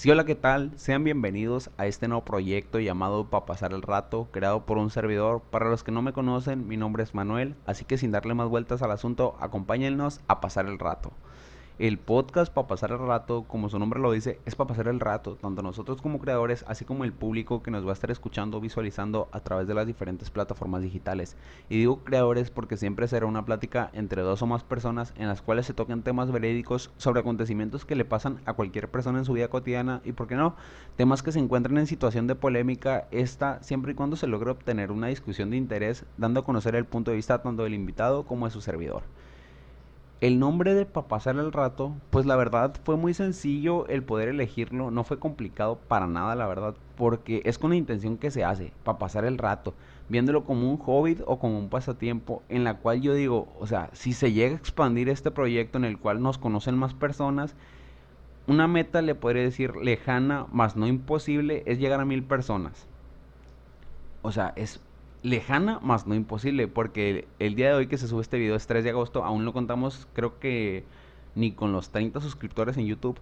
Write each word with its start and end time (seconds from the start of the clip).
Sí, 0.00 0.10
hola, 0.10 0.24
¿qué 0.24 0.34
tal? 0.34 0.72
Sean 0.76 1.04
bienvenidos 1.04 1.68
a 1.76 1.86
este 1.86 2.08
nuevo 2.08 2.24
proyecto 2.24 2.80
llamado 2.80 3.28
Pa' 3.28 3.44
Pasar 3.44 3.74
el 3.74 3.82
Rato, 3.82 4.28
creado 4.30 4.64
por 4.64 4.78
un 4.78 4.88
servidor. 4.88 5.42
Para 5.42 5.68
los 5.68 5.84
que 5.84 5.92
no 5.92 6.00
me 6.00 6.14
conocen, 6.14 6.66
mi 6.66 6.78
nombre 6.78 7.02
es 7.02 7.14
Manuel, 7.14 7.54
así 7.66 7.84
que 7.84 7.98
sin 7.98 8.10
darle 8.10 8.32
más 8.32 8.48
vueltas 8.48 8.80
al 8.80 8.92
asunto, 8.92 9.36
acompáñennos 9.40 10.22
a 10.26 10.40
pasar 10.40 10.64
el 10.64 10.78
rato. 10.78 11.12
El 11.80 11.96
podcast 11.96 12.52
para 12.52 12.68
pasar 12.68 12.90
el 12.90 12.98
rato, 12.98 13.44
como 13.44 13.70
su 13.70 13.78
nombre 13.78 14.00
lo 14.00 14.12
dice, 14.12 14.38
es 14.44 14.54
para 14.54 14.68
pasar 14.68 14.86
el 14.88 15.00
rato, 15.00 15.36
tanto 15.36 15.62
nosotros 15.62 16.02
como 16.02 16.18
creadores, 16.18 16.62
así 16.68 16.84
como 16.84 17.04
el 17.04 17.14
público 17.14 17.62
que 17.62 17.70
nos 17.70 17.86
va 17.86 17.88
a 17.88 17.92
estar 17.94 18.10
escuchando, 18.10 18.60
visualizando 18.60 19.30
a 19.32 19.40
través 19.40 19.66
de 19.66 19.72
las 19.72 19.86
diferentes 19.86 20.28
plataformas 20.28 20.82
digitales. 20.82 21.38
Y 21.70 21.78
digo 21.78 22.04
creadores 22.04 22.50
porque 22.50 22.76
siempre 22.76 23.08
será 23.08 23.24
una 23.24 23.46
plática 23.46 23.88
entre 23.94 24.20
dos 24.20 24.42
o 24.42 24.46
más 24.46 24.62
personas 24.62 25.14
en 25.16 25.26
las 25.26 25.40
cuales 25.40 25.64
se 25.64 25.72
toquen 25.72 26.02
temas 26.02 26.30
verídicos 26.30 26.90
sobre 26.98 27.20
acontecimientos 27.20 27.86
que 27.86 27.96
le 27.96 28.04
pasan 28.04 28.42
a 28.44 28.52
cualquier 28.52 28.90
persona 28.90 29.18
en 29.20 29.24
su 29.24 29.32
vida 29.32 29.48
cotidiana 29.48 30.02
y, 30.04 30.12
por 30.12 30.26
qué 30.26 30.34
no, 30.34 30.56
temas 30.96 31.22
que 31.22 31.32
se 31.32 31.38
encuentran 31.38 31.78
en 31.78 31.86
situación 31.86 32.26
de 32.26 32.34
polémica, 32.34 33.08
esta 33.10 33.62
siempre 33.62 33.92
y 33.92 33.94
cuando 33.94 34.16
se 34.16 34.26
logre 34.26 34.50
obtener 34.50 34.92
una 34.92 35.06
discusión 35.06 35.48
de 35.48 35.56
interés, 35.56 36.04
dando 36.18 36.40
a 36.40 36.44
conocer 36.44 36.74
el 36.74 36.84
punto 36.84 37.10
de 37.10 37.16
vista 37.16 37.40
tanto 37.40 37.62
del 37.62 37.72
invitado 37.72 38.26
como 38.26 38.44
de 38.44 38.52
su 38.52 38.60
servidor. 38.60 39.02
El 40.20 40.38
nombre 40.38 40.74
de 40.74 40.84
para 40.84 41.08
pasar 41.08 41.36
el 41.36 41.50
rato, 41.50 41.94
pues 42.10 42.26
la 42.26 42.36
verdad 42.36 42.74
fue 42.84 42.98
muy 42.98 43.14
sencillo 43.14 43.86
el 43.88 44.02
poder 44.02 44.28
elegirlo, 44.28 44.90
no 44.90 45.02
fue 45.02 45.18
complicado 45.18 45.78
para 45.88 46.06
nada 46.06 46.34
la 46.34 46.46
verdad, 46.46 46.74
porque 46.98 47.40
es 47.46 47.56
con 47.56 47.70
la 47.70 47.76
intención 47.76 48.18
que 48.18 48.30
se 48.30 48.44
hace, 48.44 48.70
para 48.84 48.98
pasar 48.98 49.24
el 49.24 49.38
rato, 49.38 49.72
viéndolo 50.10 50.44
como 50.44 50.70
un 50.70 50.76
hobby 50.76 51.16
o 51.24 51.38
como 51.38 51.58
un 51.58 51.70
pasatiempo, 51.70 52.42
en 52.50 52.64
la 52.64 52.74
cual 52.74 53.00
yo 53.00 53.14
digo, 53.14 53.48
o 53.58 53.66
sea, 53.66 53.88
si 53.94 54.12
se 54.12 54.32
llega 54.32 54.56
a 54.56 54.58
expandir 54.58 55.08
este 55.08 55.30
proyecto 55.30 55.78
en 55.78 55.86
el 55.86 55.96
cual 55.98 56.20
nos 56.20 56.36
conocen 56.36 56.76
más 56.76 56.92
personas, 56.92 57.54
una 58.46 58.68
meta 58.68 59.00
le 59.00 59.14
podría 59.14 59.42
decir 59.42 59.74
lejana, 59.76 60.44
más 60.52 60.76
no 60.76 60.86
imposible, 60.86 61.62
es 61.64 61.78
llegar 61.78 61.98
a 61.98 62.04
mil 62.04 62.24
personas. 62.24 62.86
O 64.20 64.32
sea, 64.32 64.52
es 64.56 64.82
lejana, 65.22 65.78
más 65.80 66.06
no 66.06 66.14
imposible, 66.14 66.68
porque 66.68 67.28
el 67.38 67.54
día 67.54 67.68
de 67.68 67.74
hoy 67.74 67.86
que 67.86 67.98
se 67.98 68.08
sube 68.08 68.22
este 68.22 68.38
video 68.38 68.56
es 68.56 68.66
3 68.66 68.84
de 68.84 68.90
agosto, 68.90 69.24
aún 69.24 69.44
no 69.44 69.52
contamos, 69.52 70.08
creo 70.12 70.38
que 70.38 70.84
ni 71.34 71.52
con 71.52 71.72
los 71.72 71.90
30 71.90 72.20
suscriptores 72.20 72.76
en 72.76 72.86
YouTube, 72.86 73.18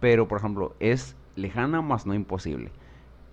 pero 0.00 0.28
por 0.28 0.38
ejemplo, 0.38 0.74
es 0.80 1.16
lejana, 1.36 1.82
más 1.82 2.06
no 2.06 2.14
imposible. 2.14 2.70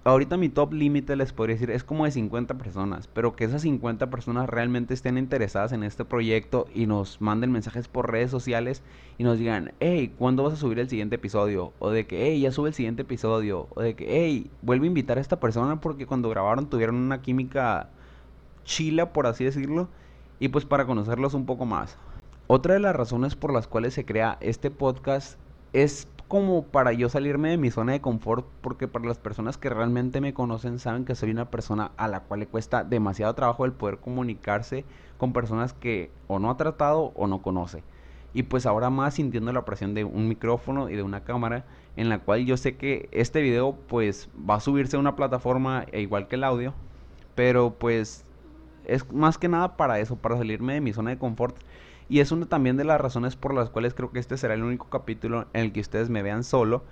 Ahorita 0.05 0.37
mi 0.37 0.47
top 0.47 0.71
límite 0.73 1.17
les 1.17 1.33
podría 1.33 1.55
decir 1.55 1.71
es 1.71 1.83
como 1.83 2.05
de 2.05 2.11
50 2.11 2.57
personas, 2.57 3.07
pero 3.07 3.35
que 3.35 3.43
esas 3.43 3.63
50 3.63 4.09
personas 4.09 4.49
realmente 4.49 4.93
estén 4.93 5.17
interesadas 5.17 5.73
en 5.73 5.83
este 5.83 6.05
proyecto 6.05 6.67
y 6.73 6.87
nos 6.87 7.19
manden 7.19 7.52
mensajes 7.52 7.89
por 7.89 8.09
redes 8.09 8.31
sociales 8.31 8.81
y 9.17 9.23
nos 9.25 9.37
digan, 9.37 9.73
hey, 9.81 10.13
¿cuándo 10.17 10.43
vas 10.43 10.53
a 10.53 10.55
subir 10.55 10.80
el 10.80 10.89
siguiente 10.89 11.17
episodio? 11.17 11.73
O 11.80 11.89
de 11.89 12.07
que, 12.07 12.25
hey, 12.25 12.39
ya 12.39 12.52
sube 12.52 12.69
el 12.69 12.73
siguiente 12.73 13.02
episodio. 13.02 13.67
O 13.75 13.81
de 13.81 13.95
que, 13.95 14.05
hey, 14.07 14.49
vuelve 14.61 14.85
a 14.85 14.87
invitar 14.87 15.17
a 15.17 15.21
esta 15.21 15.39
persona 15.41 15.81
porque 15.81 16.05
cuando 16.05 16.30
grabaron 16.30 16.69
tuvieron 16.69 16.95
una 16.95 17.21
química 17.21 17.89
chila, 18.63 19.13
por 19.13 19.27
así 19.27 19.43
decirlo, 19.43 19.88
y 20.39 20.49
pues 20.49 20.65
para 20.65 20.85
conocerlos 20.85 21.33
un 21.33 21.45
poco 21.45 21.65
más. 21.65 21.97
Otra 22.47 22.73
de 22.73 22.79
las 22.79 22.95
razones 22.95 23.35
por 23.35 23.53
las 23.53 23.67
cuales 23.67 23.93
se 23.93 24.05
crea 24.05 24.38
este 24.41 24.71
podcast 24.71 25.38
es 25.73 26.07
como 26.27 26.63
para 26.63 26.93
yo 26.93 27.09
salirme 27.09 27.49
de 27.49 27.57
mi 27.57 27.71
zona 27.71 27.93
de 27.93 28.02
confort, 28.02 28.45
porque 28.61 28.87
para 28.87 29.05
las 29.05 29.17
personas 29.17 29.57
que 29.57 29.69
realmente 29.69 30.21
me 30.21 30.33
conocen 30.33 30.77
saben 30.77 31.03
que 31.03 31.15
soy 31.15 31.31
una 31.31 31.49
persona 31.49 31.91
a 31.97 32.07
la 32.07 32.21
cual 32.21 32.41
le 32.41 32.47
cuesta 32.47 32.83
demasiado 32.83 33.33
trabajo 33.33 33.65
el 33.65 33.71
poder 33.71 33.97
comunicarse 33.97 34.85
con 35.17 35.33
personas 35.33 35.73
que 35.73 36.11
o 36.27 36.37
no 36.37 36.52
ha 36.52 36.57
tratado 36.57 37.13
o 37.15 37.25
no 37.25 37.41
conoce. 37.41 37.83
Y 38.33 38.43
pues 38.43 38.67
ahora 38.67 38.91
más 38.91 39.15
sintiendo 39.15 39.52
la 39.52 39.65
presión 39.65 39.95
de 39.95 40.03
un 40.03 40.27
micrófono 40.27 40.87
y 40.89 40.95
de 40.95 41.02
una 41.02 41.23
cámara, 41.23 41.65
en 41.97 42.09
la 42.09 42.19
cual 42.19 42.45
yo 42.45 42.57
sé 42.57 42.77
que 42.77 43.09
este 43.11 43.41
video 43.41 43.75
pues 43.87 44.30
va 44.47 44.55
a 44.55 44.59
subirse 44.59 44.97
a 44.97 44.99
una 44.99 45.15
plataforma 45.15 45.86
e 45.91 46.02
igual 46.02 46.27
que 46.27 46.36
el 46.36 46.43
audio, 46.43 46.76
pero 47.33 47.73
pues 47.73 48.23
es 48.94 49.11
más 49.11 49.38
que 49.38 49.48
nada 49.48 49.77
para 49.77 50.00
eso, 50.00 50.16
para 50.16 50.38
salirme 50.38 50.73
de 50.73 50.82
mi 50.82 50.94
zona 50.94 51.11
de 51.11 51.17
confort. 51.17 51.58
Y 52.10 52.22
es 52.22 52.32
una 52.32 52.48
también 52.48 52.76
de 52.76 52.86
las 52.86 53.00
razones 53.00 53.36
por 53.36 53.54
las 53.54 53.70
cuales 53.70 53.94
creo 53.94 54.11
que 54.11 54.20
este 54.20 54.38
será 54.38 54.55
el 54.55 54.64
único 54.64 54.89
capítulo 54.89 55.48
en 55.54 55.66
el 55.66 55.72
que 55.72 55.80
ustedes 55.80 56.10
me 56.10 56.23
vean 56.23 56.44
solo 56.44 56.83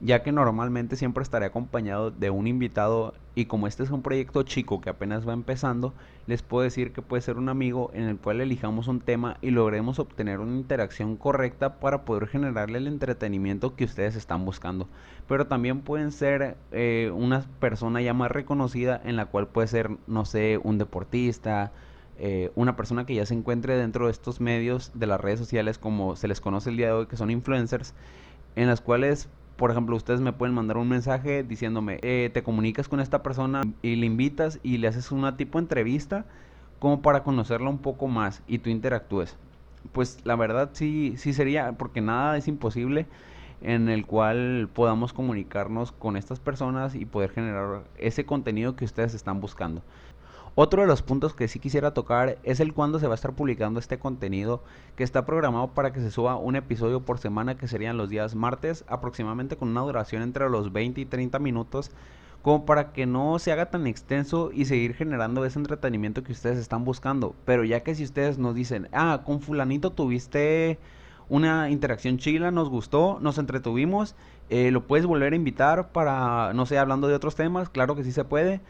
ya 0.00 0.22
que 0.22 0.30
normalmente 0.30 0.96
siempre 0.96 1.22
estaré 1.22 1.46
acompañado 1.46 2.10
de 2.10 2.30
un 2.30 2.46
invitado 2.46 3.14
y 3.34 3.46
como 3.46 3.66
este 3.66 3.82
es 3.82 3.90
un 3.90 4.02
proyecto 4.02 4.42
chico 4.44 4.80
que 4.80 4.90
apenas 4.90 5.26
va 5.26 5.32
empezando, 5.32 5.92
les 6.26 6.42
puedo 6.42 6.62
decir 6.62 6.92
que 6.92 7.02
puede 7.02 7.22
ser 7.22 7.36
un 7.36 7.48
amigo 7.48 7.90
en 7.94 8.04
el 8.04 8.16
cual 8.16 8.40
elijamos 8.40 8.86
un 8.86 9.00
tema 9.00 9.38
y 9.42 9.50
logremos 9.50 9.98
obtener 9.98 10.38
una 10.40 10.56
interacción 10.56 11.16
correcta 11.16 11.80
para 11.80 12.04
poder 12.04 12.28
generarle 12.28 12.78
el 12.78 12.86
entretenimiento 12.86 13.74
que 13.74 13.84
ustedes 13.84 14.14
están 14.14 14.44
buscando. 14.44 14.88
Pero 15.26 15.46
también 15.46 15.80
pueden 15.80 16.12
ser 16.12 16.56
eh, 16.72 17.12
una 17.14 17.44
persona 17.60 18.00
ya 18.00 18.14
más 18.14 18.30
reconocida 18.30 19.00
en 19.04 19.16
la 19.16 19.26
cual 19.26 19.48
puede 19.48 19.68
ser, 19.68 19.90
no 20.06 20.24
sé, 20.24 20.60
un 20.62 20.78
deportista, 20.78 21.72
eh, 22.18 22.50
una 22.56 22.76
persona 22.76 23.06
que 23.06 23.14
ya 23.14 23.26
se 23.26 23.34
encuentre 23.34 23.76
dentro 23.76 24.06
de 24.06 24.12
estos 24.12 24.40
medios 24.40 24.90
de 24.94 25.06
las 25.06 25.20
redes 25.20 25.38
sociales 25.38 25.78
como 25.78 26.16
se 26.16 26.26
les 26.26 26.40
conoce 26.40 26.70
el 26.70 26.76
día 26.76 26.86
de 26.86 26.92
hoy 26.92 27.06
que 27.06 27.16
son 27.16 27.30
influencers 27.30 27.94
en 28.56 28.66
las 28.66 28.80
cuales 28.80 29.28
por 29.58 29.72
ejemplo, 29.72 29.96
ustedes 29.96 30.20
me 30.20 30.32
pueden 30.32 30.54
mandar 30.54 30.76
un 30.76 30.88
mensaje 30.88 31.42
diciéndome, 31.42 31.98
eh, 32.02 32.30
te 32.32 32.44
comunicas 32.44 32.86
con 32.86 33.00
esta 33.00 33.24
persona 33.24 33.62
y 33.82 33.96
le 33.96 34.06
invitas 34.06 34.60
y 34.62 34.78
le 34.78 34.86
haces 34.86 35.10
una 35.10 35.36
tipo 35.36 35.58
entrevista 35.58 36.26
como 36.78 37.02
para 37.02 37.24
conocerla 37.24 37.68
un 37.68 37.78
poco 37.78 38.06
más 38.06 38.40
y 38.46 38.58
tú 38.58 38.70
interactúes. 38.70 39.36
Pues 39.90 40.24
la 40.24 40.36
verdad 40.36 40.70
sí, 40.74 41.14
sí 41.16 41.32
sería, 41.32 41.72
porque 41.72 42.00
nada 42.00 42.36
es 42.36 42.46
imposible 42.46 43.06
en 43.60 43.88
el 43.88 44.06
cual 44.06 44.68
podamos 44.72 45.12
comunicarnos 45.12 45.90
con 45.90 46.16
estas 46.16 46.38
personas 46.38 46.94
y 46.94 47.04
poder 47.04 47.30
generar 47.30 47.82
ese 47.98 48.24
contenido 48.24 48.76
que 48.76 48.84
ustedes 48.84 49.12
están 49.12 49.40
buscando. 49.40 49.82
Otro 50.60 50.82
de 50.82 50.88
los 50.88 51.02
puntos 51.02 51.34
que 51.34 51.46
sí 51.46 51.60
quisiera 51.60 51.94
tocar 51.94 52.36
es 52.42 52.58
el 52.58 52.74
cuándo 52.74 52.98
se 52.98 53.06
va 53.06 53.12
a 53.12 53.14
estar 53.14 53.32
publicando 53.32 53.78
este 53.78 54.00
contenido 54.00 54.64
que 54.96 55.04
está 55.04 55.24
programado 55.24 55.68
para 55.68 55.92
que 55.92 56.00
se 56.00 56.10
suba 56.10 56.34
un 56.34 56.56
episodio 56.56 57.04
por 57.04 57.18
semana 57.18 57.56
que 57.56 57.68
serían 57.68 57.96
los 57.96 58.08
días 58.08 58.34
martes 58.34 58.84
aproximadamente 58.88 59.56
con 59.56 59.68
una 59.68 59.82
duración 59.82 60.20
entre 60.20 60.50
los 60.50 60.72
20 60.72 61.00
y 61.00 61.04
30 61.04 61.38
minutos 61.38 61.92
como 62.42 62.66
para 62.66 62.92
que 62.92 63.06
no 63.06 63.38
se 63.38 63.52
haga 63.52 63.70
tan 63.70 63.86
extenso 63.86 64.50
y 64.52 64.64
seguir 64.64 64.94
generando 64.94 65.44
ese 65.44 65.60
entretenimiento 65.60 66.24
que 66.24 66.32
ustedes 66.32 66.58
están 66.58 66.84
buscando. 66.84 67.36
Pero 67.44 67.62
ya 67.62 67.84
que 67.84 67.94
si 67.94 68.02
ustedes 68.02 68.36
nos 68.36 68.56
dicen, 68.56 68.88
ah, 68.92 69.22
con 69.24 69.40
fulanito 69.40 69.90
tuviste 69.92 70.80
una 71.28 71.70
interacción 71.70 72.18
chila, 72.18 72.50
nos 72.50 72.68
gustó, 72.68 73.18
nos 73.20 73.38
entretuvimos, 73.38 74.16
eh, 74.50 74.72
lo 74.72 74.88
puedes 74.88 75.06
volver 75.06 75.34
a 75.34 75.36
invitar 75.36 75.92
para, 75.92 76.52
no 76.52 76.66
sé, 76.66 76.78
hablando 76.78 77.06
de 77.06 77.14
otros 77.14 77.36
temas, 77.36 77.68
claro 77.68 77.94
que 77.94 78.02
sí 78.02 78.10
se 78.10 78.24
puede. 78.24 78.60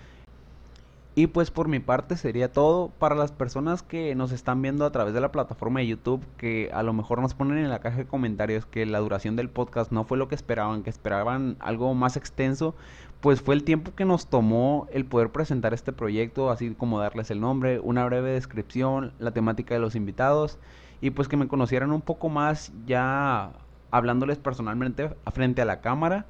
Y 1.18 1.26
pues 1.26 1.50
por 1.50 1.66
mi 1.66 1.80
parte 1.80 2.16
sería 2.16 2.52
todo. 2.52 2.90
Para 2.90 3.16
las 3.16 3.32
personas 3.32 3.82
que 3.82 4.14
nos 4.14 4.30
están 4.30 4.62
viendo 4.62 4.84
a 4.84 4.92
través 4.92 5.14
de 5.14 5.20
la 5.20 5.32
plataforma 5.32 5.80
de 5.80 5.88
YouTube, 5.88 6.24
que 6.36 6.70
a 6.72 6.84
lo 6.84 6.92
mejor 6.92 7.20
nos 7.20 7.34
ponen 7.34 7.58
en 7.58 7.70
la 7.70 7.80
caja 7.80 7.96
de 7.96 8.06
comentarios 8.06 8.66
que 8.66 8.86
la 8.86 9.00
duración 9.00 9.34
del 9.34 9.50
podcast 9.50 9.90
no 9.90 10.04
fue 10.04 10.16
lo 10.16 10.28
que 10.28 10.36
esperaban, 10.36 10.84
que 10.84 10.90
esperaban 10.90 11.56
algo 11.58 11.92
más 11.94 12.16
extenso, 12.16 12.76
pues 13.20 13.40
fue 13.40 13.56
el 13.56 13.64
tiempo 13.64 13.96
que 13.96 14.04
nos 14.04 14.28
tomó 14.28 14.86
el 14.92 15.06
poder 15.06 15.30
presentar 15.30 15.74
este 15.74 15.92
proyecto, 15.92 16.52
así 16.52 16.72
como 16.78 17.00
darles 17.00 17.32
el 17.32 17.40
nombre, 17.40 17.80
una 17.80 18.04
breve 18.04 18.30
descripción, 18.30 19.12
la 19.18 19.32
temática 19.32 19.74
de 19.74 19.80
los 19.80 19.96
invitados 19.96 20.56
y 21.00 21.10
pues 21.10 21.26
que 21.26 21.36
me 21.36 21.48
conocieran 21.48 21.90
un 21.90 22.00
poco 22.00 22.28
más 22.28 22.70
ya 22.86 23.50
hablándoles 23.90 24.38
personalmente 24.38 25.10
frente 25.32 25.62
a 25.62 25.64
la 25.64 25.80
cámara. 25.80 26.26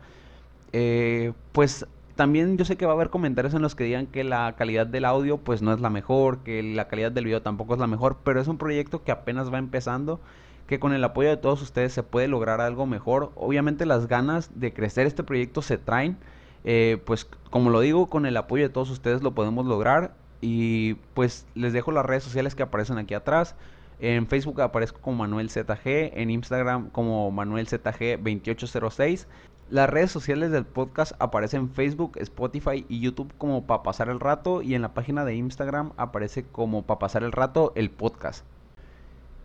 Eh, 0.72 1.34
pues 1.53 1.87
también 2.18 2.58
yo 2.58 2.64
sé 2.64 2.76
que 2.76 2.84
va 2.84 2.90
a 2.90 2.94
haber 2.96 3.10
comentarios 3.10 3.54
en 3.54 3.62
los 3.62 3.76
que 3.76 3.84
digan 3.84 4.08
que 4.08 4.24
la 4.24 4.56
calidad 4.56 4.88
del 4.88 5.04
audio 5.04 5.38
pues 5.38 5.62
no 5.62 5.72
es 5.72 5.80
la 5.80 5.88
mejor, 5.88 6.38
que 6.42 6.64
la 6.64 6.88
calidad 6.88 7.12
del 7.12 7.26
video 7.26 7.42
tampoco 7.42 7.74
es 7.74 7.80
la 7.80 7.86
mejor, 7.86 8.16
pero 8.24 8.40
es 8.40 8.48
un 8.48 8.58
proyecto 8.58 9.04
que 9.04 9.12
apenas 9.12 9.52
va 9.52 9.58
empezando, 9.58 10.19
que 10.66 10.81
con 10.81 10.93
el 10.93 11.04
apoyo 11.04 11.28
de 11.28 11.37
todos 11.37 11.62
ustedes 11.62 11.93
se 11.93 12.02
puede 12.02 12.26
lograr 12.26 12.60
algo 12.60 12.87
mejor. 12.87 13.31
Obviamente 13.37 13.87
las 13.87 14.08
ganas 14.08 14.50
de 14.58 14.72
crecer 14.72 15.06
este 15.06 15.22
proyecto 15.22 15.62
se 15.62 15.78
traen, 15.78 16.16
eh, 16.64 17.00
pues 17.04 17.25
como 17.50 17.70
lo 17.70 17.78
digo, 17.78 18.08
con 18.08 18.26
el 18.26 18.37
apoyo 18.37 18.64
de 18.64 18.70
todos 18.70 18.90
ustedes 18.90 19.22
lo 19.22 19.37
podemos 19.37 19.64
lograr 19.66 20.16
y 20.40 20.94
pues 21.14 21.46
les 21.54 21.72
dejo 21.72 21.93
las 21.93 22.04
redes 22.04 22.25
sociales 22.25 22.56
que 22.56 22.64
aparecen 22.64 22.98
aquí 22.98 23.14
atrás. 23.14 23.54
En 24.00 24.26
Facebook 24.26 24.60
aparezco 24.60 25.00
como 25.00 25.19
Manuel 25.19 25.50
ZG, 25.50 26.19
en 26.19 26.31
Instagram 26.31 26.90
como 26.90 27.31
Manuel 27.31 27.69
ZG 27.69 28.19
2806. 28.19 29.28
Las 29.70 29.91
redes 29.91 30.11
sociales 30.11 30.50
del 30.50 30.65
podcast 30.65 31.12
aparecen 31.19 31.61
en 31.61 31.70
Facebook, 31.70 32.12
Spotify 32.17 32.87
y 32.88 33.00
YouTube 33.00 33.35
como 33.37 33.67
Pa 33.67 33.82
Pasar 33.82 34.09
el 34.09 34.19
Rato 34.19 34.62
y 34.62 34.75
en 34.75 34.81
la 34.81 34.94
página 34.94 35.26
de 35.26 35.35
Instagram 35.35 35.93
aparece 35.99 36.44
como 36.44 36.85
Pa 36.85 36.99
Pasar 36.99 37.23
el 37.23 37.32
Rato 37.32 37.73
el 37.75 37.91
podcast. 37.91 38.47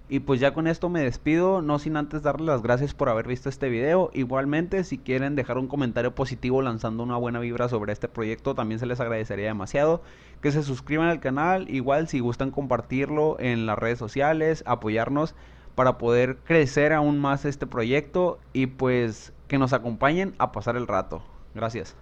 Y 0.08 0.22
pues 0.22 0.40
ya 0.40 0.54
con 0.54 0.68
esto 0.68 0.88
me 0.88 1.02
despido, 1.02 1.62
no 1.62 1.78
sin 1.78 1.98
antes 1.98 2.24
darles 2.24 2.48
las 2.48 2.62
gracias 2.62 2.94
por 2.94 3.10
haber 3.10 3.28
visto 3.28 3.50
este 3.50 3.68
video. 3.68 4.12
Igualmente, 4.14 4.86
si 4.86 4.98
quieren 4.98 5.36
dejar 5.36 5.58
un 5.58 5.68
comentario 5.68 6.16
positivo 6.16 6.62
lanzando 6.62 7.04
una 7.04 7.18
buena 7.18 7.40
vibra 7.40 7.68
sobre 7.68 7.92
este 7.92 8.08
proyecto, 8.08 8.56
también 8.56 8.80
se 8.80 8.86
les 8.86 9.02
agradecería 9.02 9.48
demasiado. 9.48 10.04
Que 10.42 10.54
se 10.54 10.64
suscriban 10.64 11.10
al 11.10 11.20
canal, 11.20 11.70
igual 11.70 12.08
si 12.08 12.22
gustan 12.22 12.52
compartirlo 12.52 13.38
en 13.42 13.66
las 13.66 13.78
redes 13.78 14.00
sociales, 14.00 14.64
apoyarnos 14.66 15.36
para 15.76 15.98
poder 15.98 16.38
crecer 16.46 16.94
aún 16.94 17.20
más 17.20 17.44
este 17.44 17.68
proyecto 17.68 18.40
y 18.54 18.68
pues 18.68 19.34
que 19.54 19.60
nos 19.60 19.72
acompañen 19.72 20.34
a 20.40 20.52
pasar 20.52 20.78
el 20.78 20.88
rato. 20.88 21.22
Gracias. 21.54 21.96